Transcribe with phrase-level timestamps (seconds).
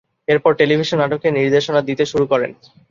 [0.27, 2.51] এরপর টেলিভিশন নাটকে নির্দেশনা দিতে শুরু করেন।